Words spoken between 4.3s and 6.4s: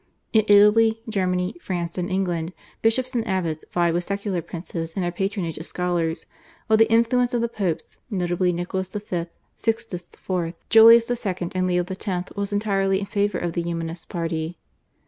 princes in their patronage of scholars,